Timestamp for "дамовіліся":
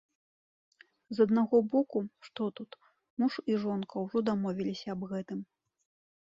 4.31-4.87